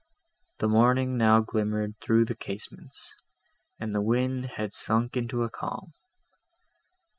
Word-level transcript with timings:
The 0.57 0.67
morning 0.67 1.15
now 1.15 1.41
glimmered 1.41 1.93
through 2.01 2.25
the 2.25 2.33
casements, 2.35 3.13
and 3.79 3.93
the 3.93 4.01
wind 4.01 4.45
had 4.57 4.73
sunk 4.73 5.15
into 5.15 5.43
a 5.43 5.49
calm. 5.51 5.93